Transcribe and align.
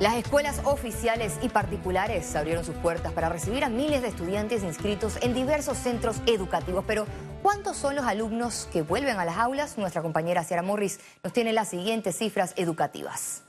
Las 0.00 0.14
escuelas 0.14 0.62
oficiales 0.64 1.34
y 1.42 1.50
particulares 1.50 2.34
abrieron 2.34 2.64
sus 2.64 2.74
puertas 2.76 3.12
para 3.12 3.28
recibir 3.28 3.64
a 3.64 3.68
miles 3.68 4.00
de 4.00 4.08
estudiantes 4.08 4.62
inscritos 4.62 5.18
en 5.20 5.34
diversos 5.34 5.76
centros 5.76 6.22
educativos. 6.24 6.84
Pero, 6.86 7.06
¿cuántos 7.42 7.76
son 7.76 7.96
los 7.96 8.06
alumnos 8.06 8.66
que 8.72 8.80
vuelven 8.80 9.18
a 9.18 9.26
las 9.26 9.36
aulas? 9.36 9.76
Nuestra 9.76 10.00
compañera 10.00 10.42
Ciara 10.42 10.62
Morris 10.62 11.00
nos 11.22 11.34
tiene 11.34 11.52
las 11.52 11.68
siguientes 11.68 12.16
cifras 12.16 12.54
educativas. 12.56 13.42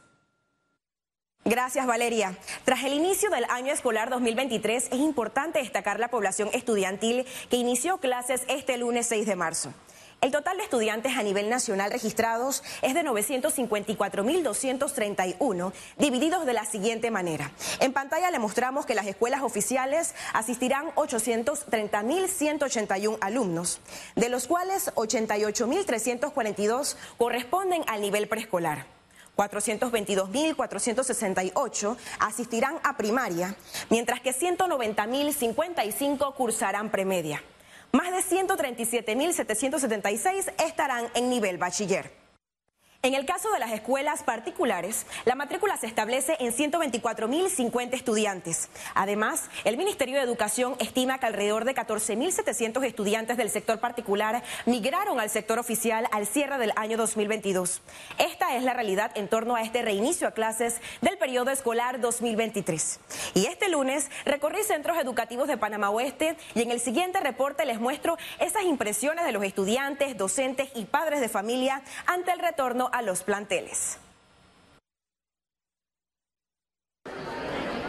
Gracias, 1.46 1.88
Valeria. 1.88 2.38
Tras 2.66 2.84
el 2.84 2.96
inicio 2.96 3.30
del 3.30 3.46
año 3.46 3.72
escolar 3.72 4.10
2023, 4.10 4.90
es 4.92 5.00
importante 5.00 5.60
destacar 5.60 6.02
la 6.02 6.10
población 6.10 6.50
estudiantil 6.52 7.26
que 7.50 7.56
inició 7.56 8.00
clases 8.00 8.44
este 8.50 8.78
lunes 8.78 9.08
6 9.08 9.26
de 9.26 9.36
marzo. 9.38 9.74
El 10.22 10.30
total 10.30 10.58
de 10.58 10.64
estudiantes 10.64 11.18
a 11.18 11.24
nivel 11.24 11.50
nacional 11.50 11.92
registrados 11.92 12.62
es 12.84 12.94
de 12.94 13.04
954.231, 13.04 15.74
divididos 15.98 16.46
de 16.46 16.54
la 16.54 16.64
siguiente 16.64 17.10
manera. 17.10 17.50
En 17.80 17.92
pantalla 17.92 18.30
le 18.30 18.38
mostramos 18.38 18.86
que 18.86 18.94
las 18.94 19.08
escuelas 19.08 19.42
oficiales 19.42 20.14
asistirán 20.34 20.94
830.181 20.94 23.18
alumnos, 23.20 23.82
de 24.16 24.30
los 24.30 24.46
cuales 24.46 24.94
88.342 24.94 26.96
corresponden 27.18 27.84
al 27.88 28.02
nivel 28.02 28.28
preescolar. 28.28 28.86
422.468 29.36 31.98
asistirán 32.20 32.76
a 32.84 32.96
primaria, 32.96 33.56
mientras 33.90 34.22
que 34.22 34.36
190.055 34.36 36.36
cursarán 36.36 36.92
premedia. 36.92 37.42
Más 37.92 38.12
de 38.12 38.20
137.776 38.38 40.54
estarán 40.66 41.08
en 41.14 41.30
nivel 41.30 41.58
bachiller. 41.58 42.21
En 43.04 43.16
el 43.16 43.26
caso 43.26 43.52
de 43.52 43.58
las 43.58 43.72
escuelas 43.72 44.22
particulares, 44.22 45.08
la 45.26 45.34
matrícula 45.34 45.76
se 45.76 45.88
establece 45.88 46.38
en 46.40 46.54
124.050 46.54 47.96
estudiantes. 47.96 48.70
Además, 48.94 49.50
el 49.64 49.76
Ministerio 49.76 50.18
de 50.18 50.22
Educación 50.22 50.76
estima 50.78 51.18
que 51.18 51.26
alrededor 51.26 51.66
de 51.66 51.74
14.700 51.74 52.86
estudiantes 52.86 53.38
del 53.38 53.50
sector 53.50 53.80
particular 53.80 54.44
migraron 54.68 55.20
al 55.20 55.32
sector 55.32 55.58
oficial 55.58 56.08
al 56.12 56.28
cierre 56.28 56.60
del 56.60 56.74
año 56.76 56.96
2022. 56.96 57.82
Esta 58.20 58.56
es 58.56 58.62
la 58.62 58.76
realidad 58.76 59.10
en 59.16 59.28
torno 59.28 59.56
a 59.56 59.64
este 59.64 59.82
reinicio 59.82 60.28
a 60.28 60.36
clases 60.36 60.80
del 61.02 61.18
periodo 61.18 61.50
escolar 61.50 62.02
2023. 62.02 63.00
Y 63.34 63.48
este 63.48 63.68
lunes 63.70 64.12
recorrí 64.26 64.62
centros 64.62 65.00
educativos 65.00 65.48
de 65.48 65.58
Panamá 65.58 65.90
Oeste 65.90 66.38
y 66.54 66.62
en 66.62 66.70
el 66.70 66.80
siguiente 66.80 67.20
reporte 67.20 67.66
les 67.66 67.80
muestro 67.80 68.20
esas 68.40 68.62
impresiones 68.62 69.26
de 69.26 69.32
los 69.32 69.44
estudiantes, 69.44 70.16
docentes 70.20 70.70
y 70.76 70.86
padres 70.86 71.20
de 71.20 71.30
familia 71.30 71.82
ante 72.06 72.32
el 72.32 72.38
retorno 72.38 72.91
a 72.94 73.02
los 73.02 73.24
planteles. 73.24 74.00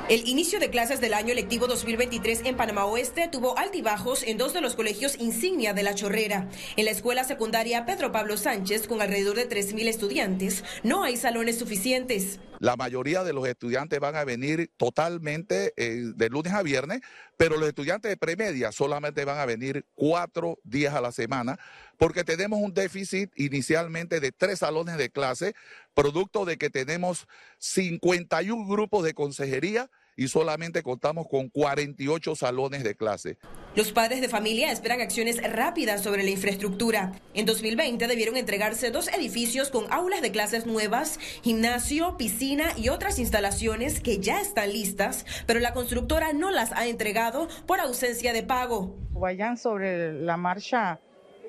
El 0.08 0.28
inicio 0.28 0.60
de 0.60 0.68
clases 0.68 1.00
del 1.00 1.14
año 1.14 1.32
lectivo 1.32 1.66
2023 1.66 2.42
en 2.44 2.56
Panamá 2.56 2.84
Oeste 2.84 3.28
tuvo 3.28 3.56
altibajos 3.56 4.24
en 4.24 4.36
dos 4.36 4.52
de 4.52 4.60
los 4.60 4.74
colegios 4.74 5.18
insignia 5.18 5.72
de 5.72 5.84
la 5.84 5.94
Chorrera. 5.94 6.48
En 6.76 6.84
la 6.84 6.90
escuela 6.90 7.24
secundaria 7.24 7.86
Pedro 7.86 8.12
Pablo 8.12 8.36
Sánchez, 8.36 8.88
con 8.88 9.00
alrededor 9.00 9.36
de 9.36 9.48
3.000 9.48 9.88
estudiantes, 9.88 10.64
no 10.82 11.02
hay 11.02 11.16
salones 11.16 11.58
suficientes. 11.58 12.40
La 12.62 12.76
mayoría 12.76 13.24
de 13.24 13.32
los 13.32 13.48
estudiantes 13.48 13.98
van 13.98 14.14
a 14.14 14.22
venir 14.22 14.70
totalmente 14.76 15.74
eh, 15.76 16.12
de 16.14 16.28
lunes 16.28 16.52
a 16.52 16.62
viernes, 16.62 17.00
pero 17.36 17.56
los 17.56 17.68
estudiantes 17.68 18.08
de 18.08 18.16
premedia 18.16 18.70
solamente 18.70 19.24
van 19.24 19.38
a 19.38 19.46
venir 19.46 19.84
cuatro 19.96 20.60
días 20.62 20.94
a 20.94 21.00
la 21.00 21.10
semana, 21.10 21.58
porque 21.98 22.22
tenemos 22.22 22.60
un 22.60 22.72
déficit 22.72 23.32
inicialmente 23.34 24.20
de 24.20 24.30
tres 24.30 24.60
salones 24.60 24.96
de 24.96 25.10
clase, 25.10 25.56
producto 25.92 26.44
de 26.44 26.56
que 26.56 26.70
tenemos 26.70 27.26
51 27.58 28.68
grupos 28.68 29.02
de 29.02 29.14
consejería 29.14 29.90
y 30.16 30.28
solamente 30.28 30.82
contamos 30.82 31.26
con 31.28 31.48
48 31.48 32.36
salones 32.36 32.84
de 32.84 32.94
clase. 32.94 33.38
Los 33.74 33.92
padres 33.92 34.20
de 34.20 34.28
familia 34.28 34.70
esperan 34.70 35.00
acciones 35.00 35.42
rápidas 35.42 36.02
sobre 36.02 36.22
la 36.22 36.30
infraestructura. 36.30 37.12
En 37.34 37.46
2020 37.46 38.06
debieron 38.06 38.36
entregarse 38.36 38.90
dos 38.90 39.08
edificios 39.08 39.70
con 39.70 39.90
aulas 39.92 40.22
de 40.22 40.30
clases 40.30 40.66
nuevas, 40.66 41.18
gimnasio, 41.42 42.16
piscina 42.16 42.72
y 42.76 42.90
otras 42.90 43.18
instalaciones 43.18 44.00
que 44.00 44.18
ya 44.18 44.40
están 44.40 44.72
listas, 44.72 45.24
pero 45.46 45.60
la 45.60 45.72
constructora 45.72 46.32
no 46.32 46.50
las 46.50 46.72
ha 46.72 46.86
entregado 46.86 47.48
por 47.66 47.80
ausencia 47.80 48.32
de 48.32 48.42
pago. 48.42 48.96
Vayan 49.12 49.56
sobre 49.56 50.12
la 50.12 50.36
marcha 50.36 51.00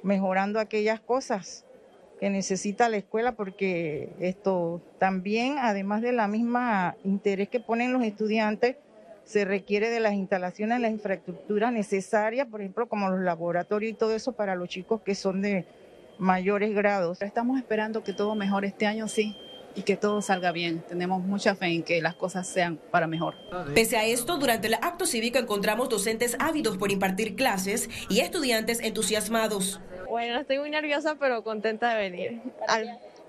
mejorando 0.03 0.59
aquellas 0.59 0.99
cosas 0.99 1.65
que 2.23 2.29
necesita 2.29 2.87
la 2.87 2.95
escuela 2.95 3.33
porque 3.33 4.07
esto 4.21 4.81
también, 4.97 5.57
además 5.59 6.01
de 6.01 6.13
la 6.13 6.29
misma 6.29 6.95
interés 7.03 7.49
que 7.49 7.59
ponen 7.59 7.91
los 7.91 8.01
estudiantes, 8.01 8.77
se 9.25 9.43
requiere 9.43 9.89
de 9.89 9.99
las 9.99 10.13
instalaciones, 10.13 10.79
la 10.79 10.87
infraestructura 10.87 11.69
necesarias, 11.69 12.47
por 12.47 12.61
ejemplo, 12.61 12.87
como 12.87 13.09
los 13.09 13.19
laboratorios 13.19 13.91
y 13.91 13.95
todo 13.95 14.15
eso 14.15 14.31
para 14.31 14.55
los 14.55 14.69
chicos 14.69 15.01
que 15.01 15.15
son 15.15 15.41
de 15.41 15.65
mayores 16.17 16.73
grados. 16.73 17.21
Estamos 17.21 17.57
esperando 17.59 18.05
que 18.05 18.13
todo 18.13 18.35
mejore 18.35 18.69
este 18.69 18.85
año, 18.85 19.09
sí, 19.09 19.35
y 19.75 19.81
que 19.81 19.97
todo 19.97 20.21
salga 20.21 20.53
bien. 20.53 20.81
Tenemos 20.87 21.21
mucha 21.21 21.55
fe 21.55 21.65
en 21.73 21.83
que 21.83 22.01
las 22.01 22.15
cosas 22.15 22.47
sean 22.47 22.79
para 22.89 23.05
mejor. 23.05 23.35
Pese 23.75 23.97
a 23.97 24.05
esto, 24.05 24.37
durante 24.37 24.67
el 24.67 24.75
acto 24.75 25.05
cívico 25.05 25.39
encontramos 25.39 25.89
docentes 25.89 26.37
ávidos 26.39 26.77
por 26.77 26.89
impartir 26.89 27.35
clases 27.35 27.89
y 28.07 28.21
estudiantes 28.21 28.79
entusiasmados. 28.79 29.81
Bueno, 30.13 30.39
estoy 30.39 30.59
muy 30.59 30.69
nerviosa, 30.69 31.15
pero 31.19 31.43
contenta 31.43 31.95
de 31.95 32.07
venir. 32.07 32.39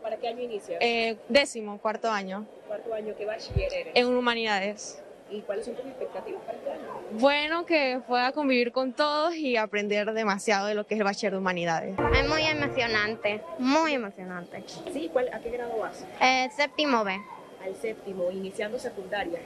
¿Para, 0.02 0.18
qué 0.18 0.28
año 0.28 0.42
inicia? 0.42 0.76
Eh, 0.82 1.16
décimo, 1.30 1.78
cuarto 1.78 2.10
año. 2.10 2.46
¿Cuarto 2.68 2.92
año? 2.92 3.14
¿Qué 3.16 3.24
bachiller 3.24 3.72
eres? 3.72 3.92
En 3.96 4.08
humanidades. 4.08 5.02
¿Y 5.30 5.40
cuáles 5.40 5.64
son 5.64 5.76
tus 5.76 5.86
expectativas 5.86 6.42
para 6.42 6.58
este 6.58 6.70
año? 6.72 6.82
Bueno, 7.12 7.64
que 7.64 8.02
pueda 8.06 8.32
convivir 8.32 8.70
con 8.70 8.92
todos 8.92 9.34
y 9.34 9.56
aprender 9.56 10.12
demasiado 10.12 10.66
de 10.66 10.74
lo 10.74 10.86
que 10.86 10.92
es 10.92 11.00
el 11.00 11.04
bachiller 11.04 11.32
de 11.32 11.38
humanidades. 11.38 11.98
Es 12.14 12.28
muy 12.28 12.42
emocionante, 12.42 13.40
muy 13.58 13.94
emocionante. 13.94 14.62
¿Sí? 14.92 15.08
¿Cuál, 15.10 15.30
¿A 15.32 15.40
qué 15.40 15.52
grado 15.52 15.78
vas? 15.78 16.04
Eh, 16.20 16.50
séptimo 16.54 17.02
B. 17.02 17.18
Al 17.64 17.74
séptimo, 17.76 18.30
iniciando 18.30 18.78
secundaria. 18.78 19.40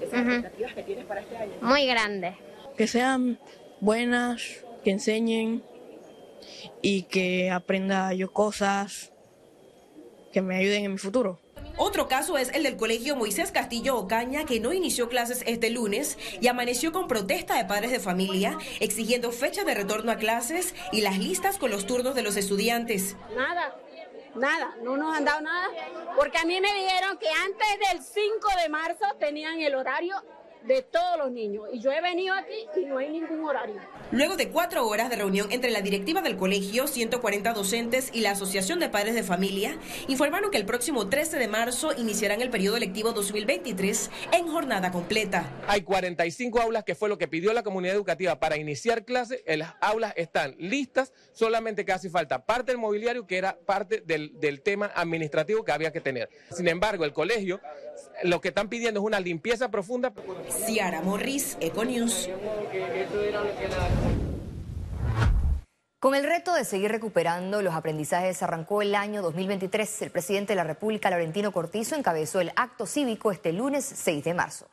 ¿Esas 0.00 0.26
expectativas 0.26 0.74
que 0.74 0.82
tienes 0.82 1.04
para 1.04 1.20
este 1.20 1.36
año? 1.36 1.52
Muy 1.60 1.86
grandes. 1.86 2.34
Que 2.76 2.88
sean 2.88 3.38
buenas, 3.78 4.64
que 4.82 4.90
enseñen 4.90 5.69
y 6.82 7.04
que 7.04 7.50
aprenda 7.50 8.12
yo 8.14 8.32
cosas 8.32 9.12
que 10.32 10.42
me 10.42 10.56
ayuden 10.56 10.84
en 10.84 10.92
mi 10.92 10.98
futuro. 10.98 11.38
Otro 11.76 12.08
caso 12.08 12.36
es 12.36 12.50
el 12.50 12.64
del 12.64 12.76
colegio 12.76 13.16
Moisés 13.16 13.52
Castillo 13.52 13.96
Ocaña, 13.96 14.44
que 14.44 14.60
no 14.60 14.72
inició 14.72 15.08
clases 15.08 15.42
este 15.46 15.70
lunes 15.70 16.18
y 16.40 16.48
amaneció 16.48 16.92
con 16.92 17.08
protesta 17.08 17.56
de 17.56 17.64
padres 17.64 17.90
de 17.90 18.00
familia, 18.00 18.58
exigiendo 18.80 19.32
fecha 19.32 19.64
de 19.64 19.74
retorno 19.74 20.12
a 20.12 20.16
clases 20.16 20.74
y 20.92 21.00
las 21.00 21.18
listas 21.18 21.56
con 21.56 21.70
los 21.70 21.86
turnos 21.86 22.14
de 22.14 22.22
los 22.22 22.36
estudiantes. 22.36 23.16
Nada, 23.34 23.76
nada, 24.34 24.76
no 24.82 24.98
nos 24.98 25.16
han 25.16 25.24
dado 25.24 25.40
nada, 25.40 25.68
porque 26.16 26.36
a 26.36 26.44
mí 26.44 26.60
me 26.60 26.72
dijeron 26.74 27.16
que 27.18 27.28
antes 27.28 27.88
del 27.90 28.02
5 28.02 28.48
de 28.62 28.68
marzo 28.68 29.06
tenían 29.18 29.60
el 29.60 29.74
horario 29.74 30.16
de 30.64 30.82
todos 30.82 31.18
los 31.18 31.30
niños. 31.30 31.64
Y 31.72 31.80
yo 31.80 31.92
he 31.92 32.00
venido 32.00 32.34
aquí 32.34 32.66
y 32.76 32.84
no 32.84 32.98
hay 32.98 33.10
ningún 33.10 33.44
horario. 33.44 33.76
Luego 34.10 34.36
de 34.36 34.50
cuatro 34.50 34.86
horas 34.86 35.10
de 35.10 35.16
reunión 35.16 35.50
entre 35.52 35.70
la 35.70 35.80
directiva 35.80 36.22
del 36.22 36.36
colegio, 36.36 36.86
140 36.86 37.52
docentes 37.52 38.10
y 38.12 38.20
la 38.20 38.32
Asociación 38.32 38.78
de 38.80 38.88
Padres 38.88 39.14
de 39.14 39.22
Familia, 39.22 39.78
informaron 40.08 40.50
que 40.50 40.58
el 40.58 40.66
próximo 40.66 41.08
13 41.08 41.38
de 41.38 41.48
marzo 41.48 41.92
iniciarán 41.96 42.40
el 42.40 42.50
periodo 42.50 42.76
electivo 42.76 43.12
2023 43.12 44.10
en 44.32 44.48
jornada 44.48 44.90
completa. 44.90 45.44
Hay 45.66 45.82
45 45.82 46.60
aulas 46.60 46.84
que 46.84 46.94
fue 46.94 47.08
lo 47.08 47.18
que 47.18 47.28
pidió 47.28 47.52
la 47.52 47.62
comunidad 47.62 47.94
educativa 47.94 48.38
para 48.38 48.56
iniciar 48.56 49.04
clases. 49.04 49.42
Las 49.46 49.74
aulas 49.80 50.14
están 50.16 50.54
listas, 50.58 51.12
solamente 51.32 51.84
que 51.84 51.92
hace 51.92 52.10
falta 52.10 52.44
parte 52.44 52.72
del 52.72 52.78
mobiliario 52.78 53.26
que 53.26 53.38
era 53.38 53.58
parte 53.58 54.00
del, 54.00 54.38
del 54.40 54.62
tema 54.62 54.90
administrativo 54.94 55.64
que 55.64 55.72
había 55.72 55.92
que 55.92 56.00
tener. 56.00 56.28
Sin 56.50 56.68
embargo, 56.68 57.04
el 57.04 57.12
colegio 57.12 57.60
lo 58.24 58.40
que 58.40 58.48
están 58.48 58.68
pidiendo 58.68 59.00
es 59.00 59.06
una 59.06 59.20
limpieza 59.20 59.70
profunda. 59.70 60.12
Ciara 60.66 61.02
Morris, 61.02 61.56
Econews. 61.60 62.28
Con 66.00 66.14
el 66.14 66.24
reto 66.24 66.54
de 66.54 66.64
seguir 66.64 66.90
recuperando 66.90 67.60
los 67.60 67.74
aprendizajes 67.74 68.42
arrancó 68.42 68.80
el 68.80 68.94
año 68.94 69.20
2023. 69.20 70.02
El 70.02 70.10
presidente 70.10 70.52
de 70.52 70.56
la 70.56 70.64
República, 70.64 71.10
Laurentino 71.10 71.52
Cortizo, 71.52 71.94
encabezó 71.94 72.40
el 72.40 72.52
acto 72.56 72.86
cívico 72.86 73.32
este 73.32 73.52
lunes 73.52 73.84
6 73.84 74.24
de 74.24 74.32
marzo. 74.34 74.66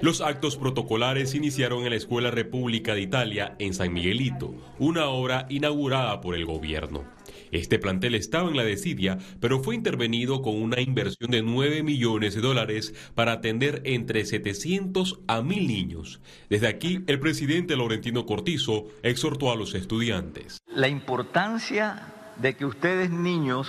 Los 0.00 0.20
actos 0.20 0.56
protocolares 0.56 1.34
iniciaron 1.34 1.84
en 1.84 1.90
la 1.90 1.96
Escuela 1.96 2.32
República 2.32 2.94
de 2.94 3.02
Italia 3.02 3.54
en 3.60 3.72
San 3.72 3.92
Miguelito, 3.92 4.52
una 4.80 5.08
obra 5.08 5.46
inaugurada 5.48 6.20
por 6.20 6.34
el 6.34 6.44
gobierno. 6.44 7.04
Este 7.52 7.78
plantel 7.78 8.14
estaba 8.14 8.48
en 8.48 8.56
la 8.56 8.64
desidia, 8.64 9.18
pero 9.40 9.62
fue 9.62 9.74
intervenido 9.74 10.42
con 10.42 10.60
una 10.60 10.80
inversión 10.80 11.30
de 11.30 11.42
9 11.42 11.82
millones 11.82 12.34
de 12.34 12.40
dólares 12.40 12.94
para 13.14 13.32
atender 13.32 13.82
entre 13.84 14.24
700 14.24 15.20
a 15.26 15.42
1000 15.42 15.66
niños. 15.66 16.20
Desde 16.48 16.68
aquí, 16.68 17.02
el 17.06 17.20
presidente 17.20 17.76
Laurentino 17.76 18.26
Cortizo 18.26 18.86
exhortó 19.02 19.50
a 19.50 19.56
los 19.56 19.74
estudiantes. 19.74 20.58
La 20.68 20.88
importancia 20.88 22.12
de 22.36 22.54
que 22.54 22.66
ustedes 22.66 23.10
niños 23.10 23.68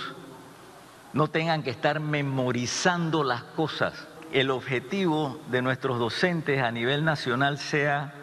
no 1.12 1.28
tengan 1.28 1.62
que 1.62 1.70
estar 1.70 2.00
memorizando 2.00 3.24
las 3.24 3.42
cosas. 3.42 4.06
El 4.32 4.50
objetivo 4.50 5.40
de 5.50 5.62
nuestros 5.62 5.98
docentes 5.98 6.60
a 6.62 6.70
nivel 6.70 7.04
nacional 7.04 7.58
sea 7.58 8.14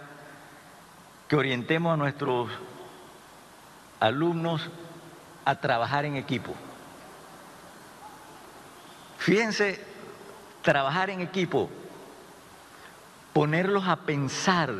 que 1.28 1.36
orientemos 1.36 1.94
a 1.94 1.98
nuestros 1.98 2.50
alumnos 4.00 4.70
a 5.46 5.56
trabajar 5.56 6.06
en 6.06 6.16
equipo. 6.16 6.54
Fíjense, 9.20 9.80
trabajar 10.62 11.10
en 11.10 11.22
equipo, 11.22 11.70
ponerlos 13.34 13.88
a 13.88 13.96
pensar. 13.98 14.74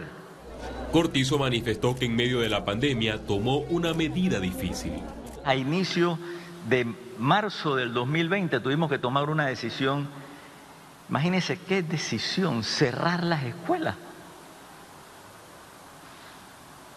Cortizo 0.92 1.38
manifestó 1.38 1.96
que 1.96 2.06
en 2.06 2.16
medio 2.16 2.40
de 2.40 2.50
la 2.50 2.66
pandemia 2.66 3.26
tomó 3.26 3.60
una 3.60 3.94
medida 3.94 4.40
difícil. 4.40 4.94
A 5.46 5.56
inicio 5.56 6.18
de 6.68 6.86
marzo 7.20 7.76
del 7.76 7.94
2020 7.94 8.60
tuvimos 8.60 8.90
que 8.90 8.98
tomar 8.98 9.30
una 9.30 9.46
decisión. 9.46 10.08
Imagínense 11.10 11.60
qué 11.60 11.84
decisión, 11.84 12.64
cerrar 12.64 13.24
las 13.24 13.44
escuelas. 13.44 13.96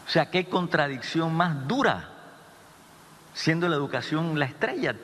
O 0.06 0.11
sea, 0.11 0.31
qué 0.31 0.47
contradicción 0.47 1.35
más 1.35 1.69
dura, 1.69 2.18
siendo 3.38 3.69
la 3.69 3.76
educación 3.76 4.38
la 4.38 4.46
estrella. 4.46 4.96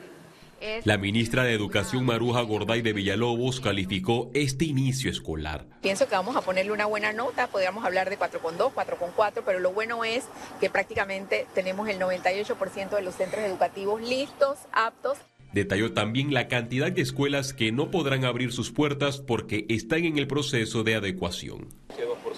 La 0.83 0.97
ministra 0.97 1.43
de 1.43 1.53
Educación 1.53 2.05
Maruja 2.05 2.41
Gorday 2.41 2.81
de 2.81 2.91
Villalobos 2.91 3.61
calificó 3.61 4.31
este 4.33 4.65
inicio 4.65 5.11
escolar. 5.11 5.65
Pienso 5.81 6.07
que 6.07 6.15
vamos 6.15 6.35
a 6.35 6.41
ponerle 6.41 6.71
una 6.71 6.85
buena 6.85 7.13
nota, 7.13 7.47
podríamos 7.47 7.85
hablar 7.85 8.09
de 8.09 8.17
4,2, 8.17 8.73
4,4, 8.73 9.43
pero 9.45 9.59
lo 9.59 9.71
bueno 9.71 10.03
es 10.03 10.25
que 10.59 10.69
prácticamente 10.69 11.45
tenemos 11.53 11.87
el 11.87 11.99
98% 11.99 12.89
de 12.89 13.01
los 13.01 13.15
centros 13.15 13.43
educativos 13.43 14.01
listos, 14.01 14.57
aptos. 14.71 15.17
Detalló 15.53 15.93
también 15.93 16.33
la 16.33 16.47
cantidad 16.47 16.91
de 16.91 17.01
escuelas 17.01 17.53
que 17.53 17.71
no 17.71 17.91
podrán 17.91 18.25
abrir 18.25 18.51
sus 18.51 18.71
puertas 18.71 19.19
porque 19.19 19.65
están 19.69 20.03
en 20.03 20.17
el 20.17 20.27
proceso 20.27 20.83
de 20.83 20.95
adecuación. 20.95 21.69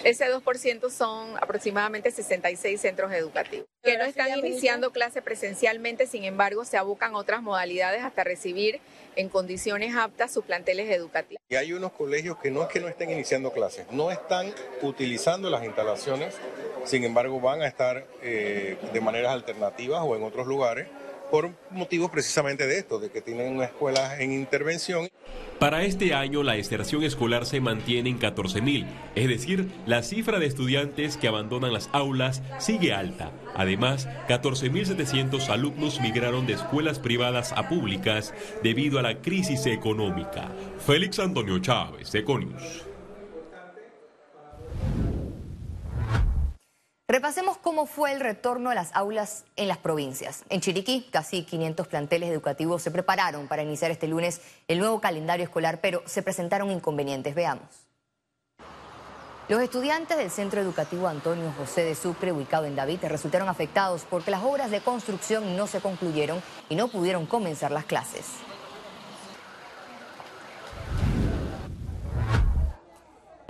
Ese 0.08 0.24
2% 0.24 0.88
son 0.88 1.36
aproximadamente 1.36 2.10
66 2.10 2.80
centros 2.80 3.12
educativos 3.12 3.66
que 3.82 3.98
no 3.98 4.04
están 4.04 4.38
iniciando 4.38 4.90
clase 4.90 5.20
presencialmente, 5.20 6.06
sin 6.06 6.24
embargo, 6.24 6.64
se 6.64 6.78
abocan 6.78 7.14
otras 7.14 7.42
modalidades 7.42 8.02
hasta 8.02 8.24
recibir 8.24 8.80
en 9.16 9.28
condiciones 9.28 9.94
aptas 9.94 10.32
sus 10.32 10.46
planteles 10.46 10.90
educativos. 10.90 11.42
Y 11.50 11.56
hay 11.56 11.74
unos 11.74 11.92
colegios 11.92 12.38
que 12.38 12.50
no 12.50 12.62
es 12.62 12.68
que 12.68 12.80
no 12.80 12.88
estén 12.88 13.10
iniciando 13.10 13.52
clases, 13.52 13.84
no 13.90 14.10
están 14.10 14.54
utilizando 14.80 15.50
las 15.50 15.62
instalaciones, 15.62 16.34
sin 16.84 17.04
embargo, 17.04 17.38
van 17.38 17.60
a 17.60 17.66
estar 17.66 18.06
eh, 18.22 18.78
de 18.90 19.00
maneras 19.02 19.32
alternativas 19.32 20.00
o 20.02 20.16
en 20.16 20.22
otros 20.22 20.46
lugares 20.46 20.88
por 21.30 21.50
motivos 21.70 22.10
precisamente 22.10 22.66
de 22.66 22.78
esto, 22.78 22.98
de 22.98 23.10
que 23.10 23.20
tienen 23.20 23.54
una 23.54 23.66
escuela 23.66 24.20
en 24.20 24.32
intervención. 24.32 25.08
Para 25.58 25.82
este 25.82 26.14
año 26.14 26.42
la 26.42 26.54
deserción 26.54 27.02
escolar 27.02 27.44
se 27.44 27.60
mantiene 27.60 28.10
en 28.10 28.20
14.000, 28.20 28.86
es 29.16 29.28
decir, 29.28 29.68
la 29.86 30.02
cifra 30.02 30.38
de 30.38 30.46
estudiantes 30.46 31.16
que 31.16 31.28
abandonan 31.28 31.72
las 31.72 31.90
aulas 31.92 32.42
sigue 32.58 32.94
alta. 32.94 33.32
Además, 33.56 34.08
14.700 34.28 35.48
alumnos 35.48 36.00
migraron 36.00 36.46
de 36.46 36.52
escuelas 36.52 37.00
privadas 37.00 37.52
a 37.52 37.68
públicas 37.68 38.32
debido 38.62 39.00
a 39.00 39.02
la 39.02 39.20
crisis 39.20 39.66
económica. 39.66 40.48
Félix 40.86 41.18
Antonio 41.18 41.58
Chávez, 41.58 42.14
Econius. 42.14 42.87
Repasemos 47.10 47.56
cómo 47.56 47.86
fue 47.86 48.12
el 48.12 48.20
retorno 48.20 48.68
a 48.68 48.74
las 48.74 48.94
aulas 48.94 49.46
en 49.56 49.66
las 49.66 49.78
provincias. 49.78 50.44
En 50.50 50.60
Chiriquí, 50.60 51.08
casi 51.10 51.42
500 51.42 51.88
planteles 51.88 52.28
educativos 52.28 52.82
se 52.82 52.90
prepararon 52.90 53.48
para 53.48 53.62
iniciar 53.62 53.90
este 53.90 54.06
lunes 54.06 54.42
el 54.68 54.78
nuevo 54.78 55.00
calendario 55.00 55.44
escolar, 55.44 55.80
pero 55.80 56.02
se 56.04 56.22
presentaron 56.22 56.70
inconvenientes. 56.70 57.34
Veamos. 57.34 57.64
Los 59.48 59.62
estudiantes 59.62 60.18
del 60.18 60.30
Centro 60.30 60.60
Educativo 60.60 61.08
Antonio 61.08 61.50
José 61.56 61.82
de 61.82 61.94
Sucre, 61.94 62.30
ubicado 62.30 62.66
en 62.66 62.76
David, 62.76 62.98
resultaron 63.04 63.48
afectados 63.48 64.04
porque 64.10 64.30
las 64.30 64.42
obras 64.42 64.70
de 64.70 64.82
construcción 64.82 65.56
no 65.56 65.66
se 65.66 65.80
concluyeron 65.80 66.42
y 66.68 66.76
no 66.76 66.88
pudieron 66.88 67.24
comenzar 67.24 67.70
las 67.70 67.86
clases. 67.86 68.26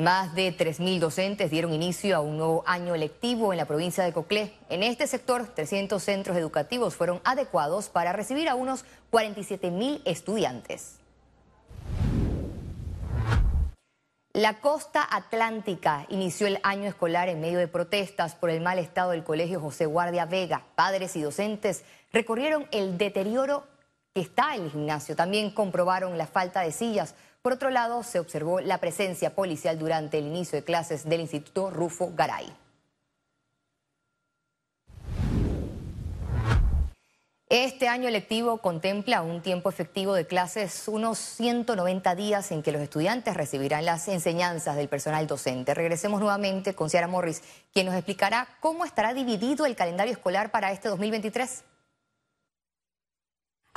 Más 0.00 0.32
de 0.36 0.56
3.000 0.56 1.00
docentes 1.00 1.50
dieron 1.50 1.72
inicio 1.72 2.14
a 2.14 2.20
un 2.20 2.36
nuevo 2.36 2.62
año 2.68 2.94
lectivo 2.94 3.52
en 3.52 3.56
la 3.56 3.64
provincia 3.64 4.04
de 4.04 4.12
Coclé. 4.12 4.54
En 4.68 4.84
este 4.84 5.08
sector, 5.08 5.48
300 5.48 6.00
centros 6.00 6.36
educativos 6.36 6.94
fueron 6.94 7.20
adecuados 7.24 7.88
para 7.88 8.12
recibir 8.12 8.48
a 8.48 8.54
unos 8.54 8.84
47.000 9.10 10.02
estudiantes. 10.04 11.00
La 14.32 14.60
costa 14.60 15.04
atlántica 15.10 16.06
inició 16.10 16.46
el 16.46 16.60
año 16.62 16.88
escolar 16.88 17.28
en 17.28 17.40
medio 17.40 17.58
de 17.58 17.66
protestas 17.66 18.36
por 18.36 18.50
el 18.50 18.60
mal 18.60 18.78
estado 18.78 19.10
del 19.10 19.24
colegio 19.24 19.60
José 19.60 19.86
Guardia 19.86 20.26
Vega. 20.26 20.62
Padres 20.76 21.16
y 21.16 21.22
docentes 21.22 21.82
recorrieron 22.12 22.68
el 22.70 22.98
deterioro 22.98 23.66
que 24.14 24.20
está 24.20 24.54
en 24.54 24.62
el 24.62 24.70
gimnasio. 24.70 25.16
También 25.16 25.50
comprobaron 25.50 26.16
la 26.16 26.28
falta 26.28 26.60
de 26.60 26.70
sillas 26.70 27.16
por 27.42 27.52
otro 27.52 27.70
lado, 27.70 28.02
se 28.02 28.18
observó 28.18 28.60
la 28.60 28.78
presencia 28.78 29.34
policial 29.34 29.78
durante 29.78 30.18
el 30.18 30.26
inicio 30.26 30.58
de 30.58 30.64
clases 30.64 31.08
del 31.08 31.20
Instituto 31.20 31.70
Rufo 31.70 32.12
Garay. 32.14 32.52
Este 37.50 37.88
año 37.88 38.10
lectivo 38.10 38.58
contempla 38.58 39.22
un 39.22 39.40
tiempo 39.40 39.70
efectivo 39.70 40.12
de 40.12 40.26
clases, 40.26 40.86
unos 40.86 41.16
190 41.16 42.14
días 42.14 42.52
en 42.52 42.62
que 42.62 42.72
los 42.72 42.82
estudiantes 42.82 43.34
recibirán 43.38 43.86
las 43.86 44.06
enseñanzas 44.08 44.76
del 44.76 44.90
personal 44.90 45.26
docente. 45.26 45.72
Regresemos 45.72 46.20
nuevamente 46.20 46.74
con 46.74 46.90
Ciara 46.90 47.08
Morris, 47.08 47.42
quien 47.72 47.86
nos 47.86 47.94
explicará 47.94 48.48
cómo 48.60 48.84
estará 48.84 49.14
dividido 49.14 49.64
el 49.64 49.76
calendario 49.76 50.12
escolar 50.12 50.50
para 50.50 50.72
este 50.72 50.90
2023. 50.90 51.64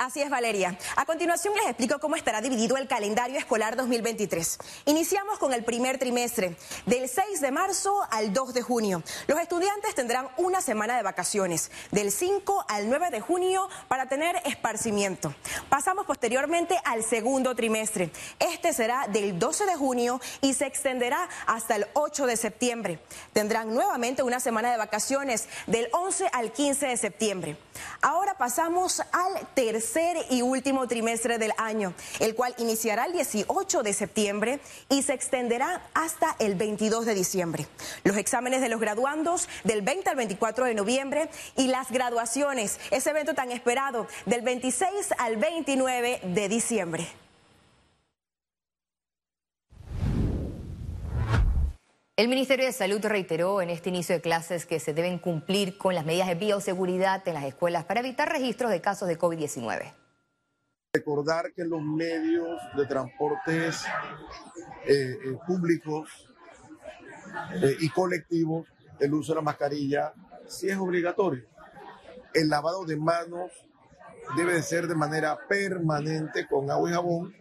Así 0.02 0.20
es, 0.20 0.32
Valeria. 0.32 0.76
A 0.96 1.06
continuación 1.06 1.54
les 1.54 1.68
explico 1.68 2.00
cómo 2.00 2.16
estará 2.16 2.42
dividido 2.42 2.76
el 2.76 2.88
calendario 2.88 3.38
escolar 3.38 3.76
2023. 3.76 4.58
Iniciamos 4.86 5.38
con 5.38 5.54
el 5.54 5.64
primer 5.64 6.00
trimestre, 6.00 6.58
del 6.88 7.08
6 7.08 7.40
de 7.40 7.52
marzo 7.52 7.96
al 8.10 8.34
2 8.34 8.56
de 8.56 8.64
junio. 8.64 9.04
Los 9.28 9.40
estudiantes 9.40 9.94
tendrán 9.94 10.28
una 10.38 10.60
semana 10.60 10.98
de 10.98 11.04
vacaciones, 11.04 11.70
del 11.92 12.12
5 12.12 12.66
al 12.68 12.90
9 12.90 13.12
de 13.12 13.22
junio, 13.22 13.70
para 13.88 14.08
tener 14.08 14.42
esparcimiento. 14.44 15.36
Pasamos 15.70 16.08
posteriormente 16.08 16.80
al 16.84 17.04
segundo 17.04 17.56
trimestre. 17.56 18.10
Este 18.40 18.74
será 18.74 19.06
del 19.08 19.38
12 19.38 19.68
de 19.68 19.76
junio 19.76 20.20
y 20.42 20.56
se 20.56 20.66
extenderá 20.66 21.30
hasta 21.46 21.76
el 21.76 21.86
8 21.94 22.26
de 22.26 22.38
septiembre. 22.38 23.00
Tendrán 23.34 23.72
nuevamente 23.72 24.24
una 24.24 24.40
semana 24.40 24.72
de 24.72 24.78
vacaciones, 24.78 25.48
del 25.68 25.90
11 25.92 26.28
al 26.34 26.52
15 26.52 26.88
de 26.88 26.98
septiembre. 26.98 27.58
Ahora 28.02 28.34
pasamos 28.36 29.00
al 29.00 29.48
tercer 29.54 29.91
y 30.30 30.42
último 30.42 30.88
trimestre 30.88 31.38
del 31.38 31.52
año, 31.58 31.94
el 32.20 32.34
cual 32.34 32.56
iniciará 32.58 33.06
el 33.06 33.14
18 33.14 33.84
de 33.84 33.94
septiembre 33.94 34.60
y 34.90 35.04
se 35.04 35.14
extenderá 35.14 35.82
hasta 35.94 36.36
el 36.40 36.56
22 36.56 37.06
de 37.06 37.14
diciembre. 37.14 37.68
Los 38.04 38.16
exámenes 38.16 38.62
de 38.62 38.70
los 38.70 38.80
graduandos 38.80 39.50
del 39.66 39.82
20 39.82 40.10
al 40.10 40.16
24 40.16 40.66
de 40.66 40.76
noviembre 40.76 41.30
y 41.58 41.68
las 41.68 41.92
graduaciones, 41.92 42.80
ese 42.92 43.10
evento 43.10 43.34
tan 43.34 43.52
esperado, 43.52 44.08
del 44.26 44.42
26 44.42 44.90
al 45.18 45.36
29 45.36 46.22
de 46.24 46.50
diciembre. 46.50 47.21
El 52.18 52.28
Ministerio 52.28 52.66
de 52.66 52.74
Salud 52.74 53.00
reiteró 53.04 53.62
en 53.62 53.70
este 53.70 53.88
inicio 53.88 54.14
de 54.14 54.22
clases 54.22 54.66
que 54.66 54.82
se 54.82 54.94
deben 54.94 55.18
cumplir 55.18 55.78
con 55.78 55.96
las 55.96 56.06
medidas 56.06 56.28
de 56.28 56.36
bioseguridad 56.36 57.26
en 57.26 57.36
las 57.36 57.46
escuelas 57.46 57.86
para 57.86 58.02
evitar 58.02 58.30
registros 58.30 58.70
de 58.70 58.82
casos 58.82 59.08
de 59.08 59.18
COVID-19. 59.18 59.94
Recordar 60.94 61.54
que 61.54 61.64
los 61.64 61.82
medios 61.82 62.60
de 62.76 62.86
transportes 62.86 63.86
eh, 64.86 65.18
eh, 65.24 65.38
públicos 65.48 66.30
eh, 67.64 67.78
y 67.80 67.88
colectivos, 67.90 68.68
el 69.00 69.14
uso 69.14 69.32
de 69.32 69.38
la 69.38 69.42
mascarilla 69.44 70.14
sí 70.48 70.68
es 70.68 70.78
obligatorio. 70.78 71.46
El 72.34 72.50
lavado 72.50 72.84
de 72.84 72.98
manos 72.98 73.52
debe 74.36 74.54
de 74.54 74.64
ser 74.64 74.88
de 74.88 74.96
manera 74.96 75.40
permanente 75.48 76.46
con 76.46 76.70
agua 76.70 76.90
y 76.90 76.94
jabón 76.94 77.36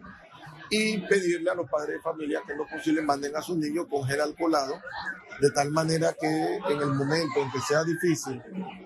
y 0.71 0.99
pedirle 0.99 1.51
a 1.51 1.53
los 1.53 1.69
padres 1.69 1.97
de 1.97 2.01
familia 2.01 2.41
que 2.47 2.53
en 2.53 2.59
lo 2.59 2.65
posible 2.65 3.01
manden 3.01 3.35
a 3.35 3.41
sus 3.41 3.57
niños 3.57 3.87
con 3.89 4.05
gel 4.05 4.21
alcoholado, 4.21 4.81
de 5.41 5.51
tal 5.51 5.69
manera 5.69 6.15
que 6.19 6.27
en 6.27 6.79
el 6.79 6.93
momento 6.93 7.41
en 7.41 7.51
que 7.51 7.59
sea 7.59 7.83
difícil 7.83 8.41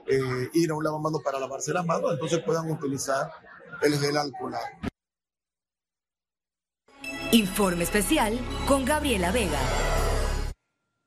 eh, 0.07 0.49
ir 0.53 0.71
a 0.71 0.73
un 0.73 0.83
lavamanos 0.83 1.21
para 1.21 1.39
lavarse 1.39 1.71
las 1.71 1.85
manos, 1.85 2.13
entonces 2.13 2.39
puedan 2.39 2.71
utilizar 2.71 3.31
el 3.83 3.99
gel 3.99 4.17
alcoholado. 4.17 4.65
Informe 7.31 7.83
especial 7.83 8.39
con 8.67 8.83
Gabriela 8.83 9.31
Vega. 9.31 9.59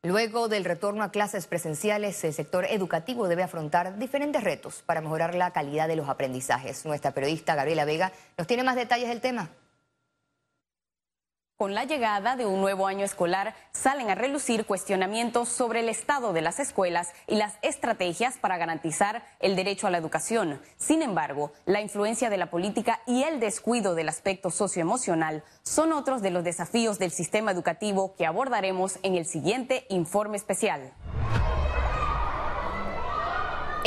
Luego 0.05 0.47
del 0.47 0.65
retorno 0.65 1.03
a 1.03 1.11
clases 1.11 1.49
presenciales, 1.49 2.23
el 2.23 2.33
sector 2.33 2.67
educativo 2.67 3.27
debe 3.27 3.43
afrontar 3.43 3.99
diferentes 3.99 4.45
retos 4.45 4.85
para 4.87 5.01
mejorar 5.01 5.35
la 5.35 5.53
calidad 5.53 5.89
de 5.89 5.97
los 5.97 6.09
aprendizajes. 6.09 6.87
Nuestra 6.87 7.11
periodista 7.11 7.57
Gabriela 7.57 7.85
Vega 7.85 8.13
nos 8.37 8.47
tiene 8.47 8.63
más 8.63 8.77
detalles 8.77 9.09
del 9.09 9.21
tema. 9.21 9.51
Con 11.59 11.75
la 11.75 11.83
llegada 11.83 12.37
de 12.37 12.47
un 12.47 12.61
nuevo 12.61 12.87
año 12.87 13.05
escolar, 13.05 13.53
salen 13.73 14.11
a 14.11 14.15
relucir 14.15 14.65
cuestionamientos 14.65 15.49
sobre 15.49 15.81
el 15.81 15.89
estado 15.89 16.33
de 16.33 16.41
las 16.41 16.61
escuelas 16.61 17.13
y 17.27 17.35
las 17.35 17.57
estrategias 17.63 18.39
para 18.39 18.59
garantizar 18.59 19.25
el 19.41 19.57
derecho 19.57 19.89
a 19.89 19.91
la 19.91 19.99
educación. 19.99 20.63
Sin 20.77 21.03
embargo, 21.03 21.51
la 21.67 21.81
influencia 21.81 22.31
de 22.31 22.37
la 22.37 22.49
política 22.49 23.01
y 23.09 23.25
el 23.25 23.41
descuido 23.41 23.97
del 23.97 24.09
aspecto 24.09 24.53
socioemocional 24.53 25.43
son 25.65 25.93
otros 25.93 26.23
de 26.23 26.31
los 26.31 26.45
desafíos 26.45 27.01
del 27.01 27.11
sistema 27.11 27.51
educativo 27.51 28.15
que 28.17 28.25
abordaremos 28.25 29.01
en 29.03 29.17
el 29.17 29.27
siguiente 29.27 29.85
informe 29.89 30.37
especial. 30.37 30.93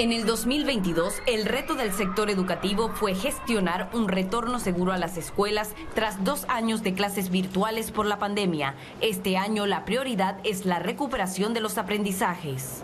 En 0.02 0.12
el 0.12 0.26
2022, 0.26 1.14
el 1.28 1.46
reto 1.46 1.76
del 1.76 1.94
sector 1.94 2.32
educativo 2.32 2.90
fue 2.90 3.14
gestionar 3.14 3.88
un 3.94 4.08
retorno 4.08 4.60
seguro 4.60 4.94
a 4.94 4.98
las 4.98 5.16
escuelas 5.16 5.76
tras 5.94 6.24
dos 6.24 6.46
años 6.48 6.82
de 6.82 6.96
clases 6.96 7.30
virtuales 7.30 7.92
por 7.92 8.08
la 8.08 8.18
pandemia. 8.18 8.74
Este 9.00 9.38
año 9.38 9.68
la 9.68 9.86
prioridad 9.86 10.40
es 10.44 10.66
la 10.66 10.80
recuperación 10.80 11.54
de 11.54 11.62
los 11.62 11.78
aprendizajes. 11.78 12.82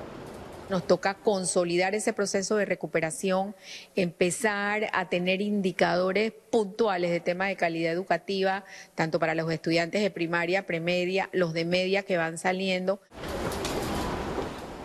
Nos 0.70 0.86
toca 0.86 1.16
consolidar 1.16 1.96
ese 1.96 2.14
proceso 2.14 2.56
de 2.56 2.66
recuperación, 2.66 3.56
empezar 3.96 4.88
a 4.94 5.10
tener 5.10 5.42
indicadores 5.42 6.34
puntuales 6.52 7.10
de 7.10 7.20
tema 7.20 7.48
de 7.48 7.56
calidad 7.56 7.94
educativa, 7.94 8.64
tanto 8.94 9.18
para 9.18 9.34
los 9.34 9.52
estudiantes 9.52 10.04
de 10.04 10.12
primaria, 10.12 10.68
premedia, 10.68 11.32
los 11.34 11.54
de 11.54 11.66
media 11.66 12.04
que 12.04 12.18
van 12.18 12.38
saliendo. 12.38 13.02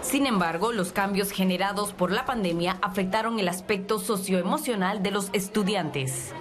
Sin 0.02 0.26
embargo, 0.26 0.72
los 0.72 0.92
cambios 0.92 1.30
generados 1.30 1.92
por 1.92 2.10
la 2.10 2.26
pandemia 2.26 2.76
afectaron 2.82 3.38
el 3.38 3.48
aspecto 3.48 4.00
socioemocional 4.00 5.02
de 5.02 5.12
los 5.12 5.30
estudiantes. 5.32 6.32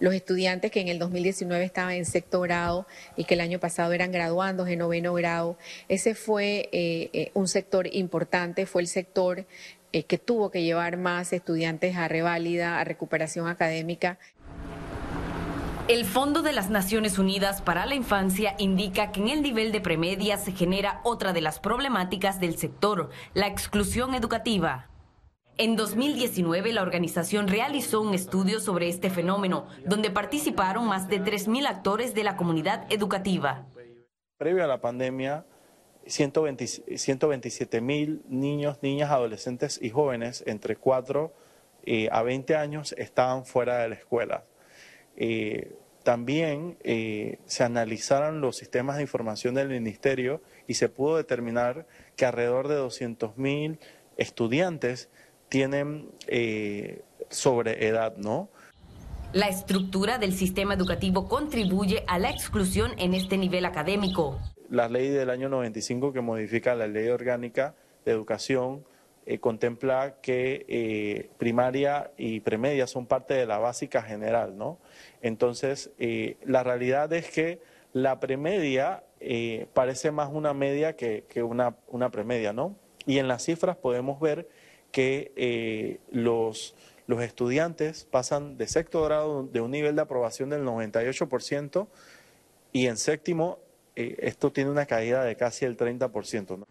Los 0.00 0.12
estudiantes 0.12 0.70
que 0.70 0.80
en 0.80 0.88
el 0.88 0.98
2019 0.98 1.64
estaban 1.64 1.94
en 1.94 2.04
sexto 2.04 2.40
grado 2.40 2.86
y 3.16 3.24
que 3.24 3.34
el 3.34 3.40
año 3.40 3.58
pasado 3.58 3.92
eran 3.92 4.12
graduandos 4.12 4.68
en 4.68 4.80
noveno 4.80 5.14
grado, 5.14 5.56
ese 5.88 6.14
fue 6.14 6.68
eh, 6.72 7.10
eh, 7.12 7.30
un 7.34 7.48
sector 7.48 7.88
importante, 7.92 8.66
fue 8.66 8.82
el 8.82 8.88
sector 8.88 9.46
eh, 9.92 10.02
que 10.02 10.18
tuvo 10.18 10.50
que 10.50 10.62
llevar 10.62 10.98
más 10.98 11.32
estudiantes 11.32 11.96
a 11.96 12.08
reválida, 12.08 12.78
a 12.78 12.84
recuperación 12.84 13.48
académica. 13.48 14.18
El 15.88 16.04
Fondo 16.04 16.42
de 16.42 16.52
las 16.52 16.68
Naciones 16.68 17.18
Unidas 17.18 17.62
para 17.62 17.86
la 17.86 17.94
Infancia 17.94 18.54
indica 18.58 19.10
que 19.10 19.20
en 19.20 19.28
el 19.28 19.40
nivel 19.40 19.72
de 19.72 19.80
premedia 19.80 20.36
se 20.36 20.52
genera 20.52 21.00
otra 21.02 21.32
de 21.32 21.40
las 21.40 21.60
problemáticas 21.60 22.38
del 22.40 22.58
sector, 22.58 23.08
la 23.32 23.46
exclusión 23.46 24.14
educativa. 24.14 24.90
En 25.56 25.76
2019, 25.76 26.74
la 26.74 26.82
organización 26.82 27.48
realizó 27.48 28.02
un 28.02 28.12
estudio 28.12 28.60
sobre 28.60 28.90
este 28.90 29.08
fenómeno, 29.08 29.66
donde 29.86 30.10
participaron 30.10 30.86
más 30.86 31.08
de 31.08 31.22
3.000 31.22 31.66
actores 31.66 32.14
de 32.14 32.22
la 32.22 32.36
comunidad 32.36 32.84
educativa. 32.92 33.64
Previo 34.36 34.64
a 34.64 34.66
la 34.66 34.82
pandemia, 34.82 35.46
127 36.04 37.80
mil 37.80 38.20
niños, 38.28 38.76
niñas, 38.82 39.10
adolescentes 39.10 39.80
y 39.80 39.88
jóvenes 39.88 40.44
entre 40.46 40.76
4 40.76 41.32
eh, 41.84 42.10
a 42.12 42.22
20 42.22 42.56
años 42.56 42.94
estaban 42.98 43.46
fuera 43.46 43.78
de 43.78 43.88
la 43.88 43.94
escuela. 43.94 44.44
Eh, 45.20 45.72
también 46.04 46.78
eh, 46.84 47.38
se 47.44 47.64
analizaron 47.64 48.40
los 48.40 48.56
sistemas 48.56 48.96
de 48.96 49.02
información 49.02 49.54
del 49.56 49.68
ministerio 49.68 50.40
y 50.68 50.74
se 50.74 50.88
pudo 50.88 51.16
determinar 51.16 51.86
que 52.16 52.24
alrededor 52.24 52.68
de 52.68 52.76
200.000 52.76 53.78
estudiantes 54.16 55.10
tienen 55.48 56.08
eh, 56.28 57.02
sobre 57.30 57.88
edad, 57.88 58.16
¿no? 58.16 58.48
La 59.32 59.48
estructura 59.48 60.18
del 60.18 60.32
sistema 60.32 60.72
educativo 60.74 61.28
contribuye 61.28 62.04
a 62.06 62.18
la 62.20 62.30
exclusión 62.30 62.92
en 62.96 63.12
este 63.12 63.36
nivel 63.36 63.64
académico. 63.64 64.38
La 64.70 64.88
ley 64.88 65.08
del 65.08 65.30
año 65.30 65.48
95 65.48 66.12
que 66.12 66.20
modifica 66.20 66.76
la 66.76 66.86
ley 66.86 67.08
orgánica 67.08 67.74
de 68.04 68.12
educación 68.12 68.84
eh, 69.30 69.40
contempla 69.40 70.14
que 70.22 70.64
eh, 70.68 71.28
primaria 71.36 72.10
y 72.16 72.40
premedia 72.40 72.86
son 72.86 73.04
parte 73.04 73.34
de 73.34 73.44
la 73.44 73.58
básica 73.58 74.00
general, 74.00 74.56
¿no? 74.56 74.78
Entonces, 75.20 75.90
eh, 75.98 76.38
la 76.46 76.62
realidad 76.62 77.12
es 77.12 77.28
que 77.28 77.60
la 77.92 78.20
premedia 78.20 79.04
parece 79.74 80.12
más 80.12 80.30
una 80.32 80.54
media 80.54 80.96
que, 80.96 81.26
una, 81.42 82.10
premedia, 82.10 82.54
¿no? 82.54 82.74
Y 83.04 83.18
en 83.18 83.28
las 83.28 83.44
cifras 83.44 83.76
podemos 83.76 84.18
ver 84.18 84.48
que 84.92 85.98
los, 86.10 86.74
los 87.06 87.20
estudiantes 87.20 88.06
pasan 88.10 88.56
de 88.56 88.66
sexto 88.66 89.02
grado 89.02 89.42
de 89.42 89.60
un 89.60 89.72
nivel 89.72 89.94
de 89.94 90.02
aprobación 90.02 90.48
del 90.48 90.62
98% 90.62 91.86
y 92.72 92.86
en 92.86 92.96
séptimo 92.96 93.58
eh, 94.00 94.14
esto 94.20 94.52
tiene 94.52 94.70
una 94.70 94.86
caída 94.86 95.24
de 95.24 95.34
casi 95.34 95.64
el 95.64 95.76
30%. 95.76 96.64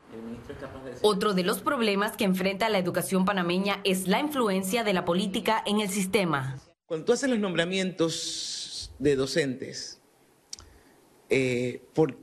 Otro 1.01 1.33
de 1.33 1.43
los 1.43 1.59
problemas 1.59 2.15
que 2.15 2.23
enfrenta 2.23 2.69
la 2.69 2.77
educación 2.77 3.25
panameña 3.25 3.81
es 3.83 4.07
la 4.07 4.21
influencia 4.21 4.85
de 4.85 4.93
la 4.93 5.03
política 5.03 5.61
en 5.65 5.81
el 5.81 5.89
sistema. 5.89 6.57
Cuando 6.85 7.05
tú 7.05 7.11
haces 7.11 7.29
los 7.29 7.37
nombramientos 7.37 8.93
de 8.97 9.17
docentes 9.17 9.99
eh, 11.29 11.81
por, 11.93 12.17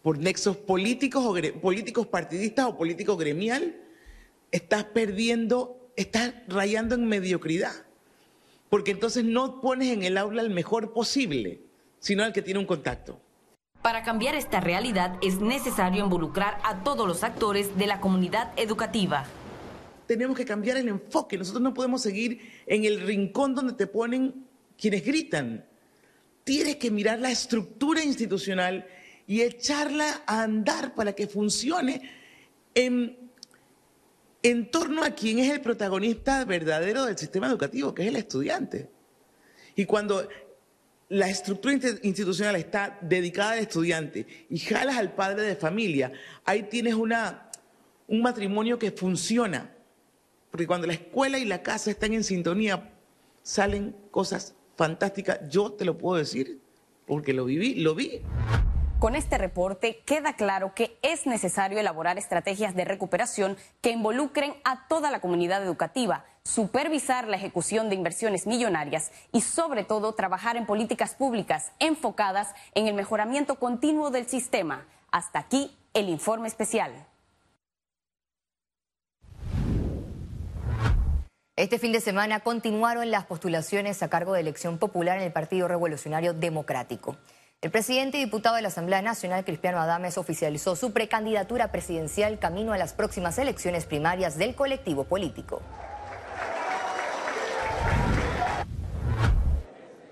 por 0.00 0.18
nexos 0.18 0.56
políticos, 0.56 1.24
o 1.26 1.60
políticos 1.60 2.06
partidistas 2.06 2.66
o 2.66 2.78
políticos 2.78 3.18
gremial, 3.18 3.74
estás 4.52 4.84
perdiendo, 4.84 5.90
estás 5.96 6.34
rayando 6.46 6.94
en 6.94 7.08
mediocridad. 7.08 7.72
Porque 8.68 8.92
entonces 8.92 9.24
no 9.24 9.60
pones 9.60 9.92
en 9.92 10.04
el 10.04 10.16
aula 10.16 10.40
el 10.40 10.50
mejor 10.50 10.92
posible, 10.92 11.62
sino 11.98 12.22
al 12.22 12.32
que 12.32 12.42
tiene 12.42 12.60
un 12.60 12.66
contacto. 12.66 13.25
Para 13.82 14.02
cambiar 14.02 14.34
esta 14.34 14.60
realidad 14.60 15.16
es 15.22 15.40
necesario 15.40 16.04
involucrar 16.04 16.58
a 16.64 16.82
todos 16.82 17.06
los 17.06 17.22
actores 17.22 17.76
de 17.78 17.86
la 17.86 18.00
comunidad 18.00 18.52
educativa. 18.56 19.24
Tenemos 20.06 20.36
que 20.36 20.44
cambiar 20.44 20.76
el 20.76 20.88
enfoque. 20.88 21.38
Nosotros 21.38 21.62
no 21.62 21.74
podemos 21.74 22.02
seguir 22.02 22.40
en 22.66 22.84
el 22.84 23.00
rincón 23.00 23.54
donde 23.54 23.74
te 23.74 23.86
ponen 23.86 24.46
quienes 24.76 25.04
gritan. 25.04 25.64
Tienes 26.44 26.76
que 26.76 26.90
mirar 26.90 27.18
la 27.20 27.30
estructura 27.30 28.02
institucional 28.02 28.86
y 29.26 29.42
echarla 29.42 30.22
a 30.26 30.42
andar 30.42 30.94
para 30.94 31.12
que 31.12 31.26
funcione 31.26 32.10
en, 32.74 33.16
en 34.42 34.70
torno 34.70 35.02
a 35.02 35.10
quien 35.10 35.40
es 35.40 35.50
el 35.50 35.60
protagonista 35.60 36.44
verdadero 36.44 37.04
del 37.04 37.18
sistema 37.18 37.48
educativo, 37.48 37.94
que 37.94 38.02
es 38.02 38.08
el 38.08 38.16
estudiante. 38.16 38.88
Y 39.74 39.84
cuando 39.84 40.28
la 41.08 41.28
estructura 41.28 41.74
institucional 42.02 42.56
está 42.56 42.98
dedicada 43.00 43.52
al 43.52 43.60
estudiante 43.60 44.26
y 44.50 44.58
jalas 44.58 44.96
al 44.96 45.14
padre 45.14 45.42
de 45.42 45.56
familia, 45.56 46.12
ahí 46.44 46.64
tienes 46.64 46.94
una, 46.94 47.50
un 48.08 48.22
matrimonio 48.22 48.78
que 48.78 48.90
funciona. 48.90 49.72
Porque 50.50 50.66
cuando 50.66 50.86
la 50.86 50.94
escuela 50.94 51.38
y 51.38 51.44
la 51.44 51.62
casa 51.62 51.90
están 51.90 52.12
en 52.12 52.24
sintonía, 52.24 52.92
salen 53.42 53.94
cosas 54.10 54.54
fantásticas. 54.76 55.40
Yo 55.48 55.72
te 55.72 55.84
lo 55.84 55.96
puedo 55.98 56.16
decir 56.16 56.60
porque 57.06 57.32
lo 57.32 57.44
viví, 57.44 57.76
lo 57.76 57.94
vi. 57.94 58.22
Con 58.98 59.14
este 59.14 59.38
reporte 59.38 60.02
queda 60.06 60.34
claro 60.34 60.72
que 60.74 60.98
es 61.02 61.26
necesario 61.26 61.78
elaborar 61.78 62.18
estrategias 62.18 62.74
de 62.74 62.84
recuperación 62.84 63.56
que 63.82 63.90
involucren 63.90 64.54
a 64.64 64.88
toda 64.88 65.10
la 65.10 65.20
comunidad 65.20 65.62
educativa, 65.62 66.24
supervisar 66.46 67.26
la 67.26 67.36
ejecución 67.36 67.88
de 67.88 67.96
inversiones 67.96 68.46
millonarias 68.46 69.10
y 69.32 69.40
sobre 69.40 69.82
todo 69.82 70.14
trabajar 70.14 70.56
en 70.56 70.64
políticas 70.64 71.14
públicas 71.14 71.72
enfocadas 71.80 72.54
en 72.74 72.86
el 72.86 72.94
mejoramiento 72.94 73.56
continuo 73.56 74.10
del 74.10 74.26
sistema. 74.26 74.86
Hasta 75.10 75.40
aquí 75.40 75.76
el 75.92 76.08
informe 76.08 76.46
especial. 76.46 76.92
Este 81.56 81.78
fin 81.78 81.90
de 81.90 82.00
semana 82.00 82.40
continuaron 82.40 83.10
las 83.10 83.24
postulaciones 83.24 84.02
a 84.02 84.08
cargo 84.08 84.34
de 84.34 84.40
elección 84.40 84.78
popular 84.78 85.16
en 85.16 85.24
el 85.24 85.32
Partido 85.32 85.68
Revolucionario 85.68 86.32
Democrático. 86.32 87.16
El 87.62 87.70
presidente 87.70 88.18
y 88.18 88.24
diputado 88.24 88.56
de 88.56 88.62
la 88.62 88.68
Asamblea 88.68 89.00
Nacional, 89.00 89.44
Cristiano 89.44 89.80
Adames, 89.80 90.18
oficializó 90.18 90.76
su 90.76 90.92
precandidatura 90.92 91.72
presidencial 91.72 92.38
camino 92.38 92.74
a 92.74 92.78
las 92.78 92.92
próximas 92.92 93.38
elecciones 93.38 93.86
primarias 93.86 94.36
del 94.36 94.54
colectivo 94.54 95.04
político. 95.04 95.62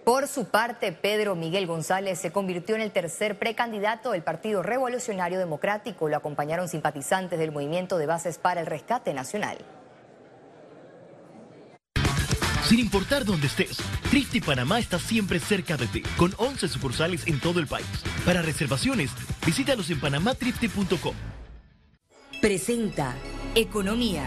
Por 0.05 0.29
su 0.29 0.45
parte, 0.45 0.93
Pedro 0.93 1.35
Miguel 1.35 1.67
González 1.67 2.19
se 2.19 2.31
convirtió 2.31 2.75
en 2.75 2.83
el 2.83 2.93
tercer 2.93 3.39
precandidato 3.39 4.11
del 4.13 4.23
Partido 4.23 4.63
Revolucionario 4.63 5.39
Democrático. 5.39 6.11
Lo 6.11 6.17
acompañaron 6.17 6.69
simpatizantes 6.69 7.39
del 7.39 7.53
Movimiento 7.53 7.97
de 7.97 8.05
Bases 8.05 8.37
para 8.37 8.61
el 8.61 8.67
Rescate 8.67 9.15
Nacional. 9.15 9.57
Sin 12.65 12.81
importar 12.81 13.25
dónde 13.25 13.47
estés, 13.47 13.79
Trifte 14.11 14.41
Panamá 14.41 14.79
está 14.79 14.99
siempre 14.99 15.39
cerca 15.39 15.77
de 15.77 15.87
ti, 15.87 16.03
con 16.17 16.35
11 16.37 16.69
sucursales 16.69 17.27
en 17.27 17.41
todo 17.41 17.61
el 17.61 17.67
país. 17.67 17.87
Para 18.27 18.43
reservaciones, 18.43 19.11
visítalos 19.45 19.91
en 19.91 20.01
panamatrifte.com. 20.01 21.15
Presenta 22.41 23.15
Economía. 23.55 24.25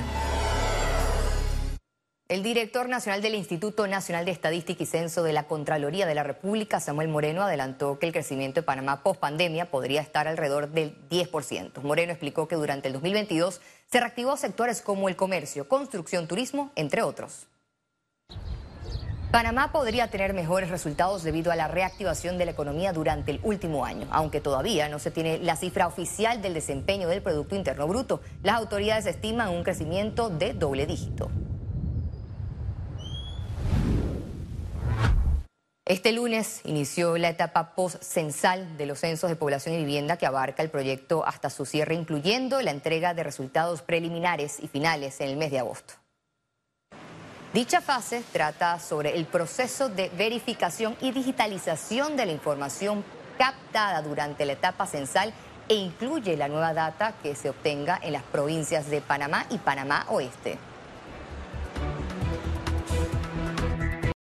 El 2.30 2.44
director 2.44 2.90
nacional 2.90 3.22
del 3.22 3.36
Instituto 3.36 3.88
Nacional 3.88 4.26
de 4.26 4.32
Estadística 4.32 4.84
y 4.84 4.86
Censo 4.86 5.24
de 5.24 5.32
la 5.32 5.44
Contraloría 5.44 6.06
de 6.06 6.14
la 6.14 6.24
República, 6.24 6.82
Samuel 6.82 7.08
Moreno, 7.08 7.42
adelantó 7.42 8.00
que 8.00 8.06
el 8.06 8.12
crecimiento 8.12 8.60
de 8.60 8.66
Panamá 8.66 9.02
post 9.02 9.22
pandemia 9.22 9.72
podría 9.72 10.02
estar 10.02 10.28
alrededor 10.28 10.68
del 10.72 10.94
10%. 11.10 11.82
Moreno 11.84 12.12
explicó 12.12 12.50
que 12.50 12.58
durante 12.58 12.90
el 12.90 12.96
2022 12.96 13.62
se 13.90 14.00
reactivó 14.02 14.36
sectores 14.36 14.82
como 14.82 15.08
el 15.08 15.16
comercio, 15.16 15.70
construcción, 15.70 16.28
turismo, 16.28 16.74
entre 16.76 17.02
otros. 17.02 17.48
Panamá 19.32 19.72
podría 19.72 20.10
tener 20.10 20.34
mejores 20.34 20.70
resultados 20.70 21.24
debido 21.24 21.54
a 21.54 21.56
la 21.56 21.70
reactivación 21.70 22.38
de 22.38 22.44
la 22.44 22.52
economía 22.52 22.92
durante 22.92 23.32
el 23.32 23.40
último 23.44 23.86
año, 23.86 24.06
aunque 24.12 24.42
todavía 24.42 24.90
no 24.90 25.00
se 25.00 25.12
tiene 25.12 25.38
la 25.38 25.56
cifra 25.56 25.88
oficial 25.88 26.42
del 26.42 26.54
desempeño 26.54 27.08
del 27.08 27.22
Producto 27.22 27.56
Interno 27.56 27.88
Bruto. 27.88 28.20
Las 28.44 28.58
autoridades 28.58 29.06
estiman 29.06 29.48
un 29.48 29.64
crecimiento 29.64 30.28
de 30.28 30.54
doble 30.54 30.86
dígito. 30.86 31.32
Este 35.88 36.12
lunes 36.12 36.60
inició 36.66 37.18
la 37.18 37.30
etapa 37.30 37.74
post-censal 37.74 38.76
de 38.76 38.86
los 38.86 39.00
censos 39.00 39.30
de 39.30 39.38
población 39.38 39.74
y 39.74 39.78
vivienda 39.78 40.18
que 40.18 40.26
abarca 40.26 40.62
el 40.62 40.70
proyecto 40.70 41.26
hasta 41.26 41.50
su 41.50 41.66
cierre, 41.66 41.96
incluyendo 41.96 42.62
la 42.62 42.72
entrega 42.72 43.14
de 43.14 43.24
resultados 43.24 43.84
preliminares 43.84 44.58
y 44.62 44.68
finales 44.68 45.22
en 45.22 45.30
el 45.30 45.38
mes 45.38 45.50
de 45.50 45.60
agosto. 45.60 45.94
Dicha 47.54 47.80
fase 47.80 48.22
trata 48.34 48.80
sobre 48.80 49.16
el 49.16 49.28
proceso 49.28 49.88
de 49.88 50.10
verificación 50.10 50.98
y 51.00 51.14
digitalización 51.14 52.18
de 52.18 52.26
la 52.26 52.34
información 52.34 53.06
captada 53.38 54.02
durante 54.02 54.46
la 54.46 54.54
etapa 54.54 54.88
censal 54.88 55.34
e 55.70 55.76
incluye 55.76 56.36
la 56.36 56.50
nueva 56.50 56.74
data 56.74 57.14
que 57.24 57.34
se 57.34 57.50
obtenga 57.50 57.98
en 58.04 58.12
las 58.12 58.24
provincias 58.24 58.90
de 58.90 59.00
Panamá 59.00 59.46
y 59.50 59.58
Panamá 59.58 60.06
Oeste. 60.10 60.58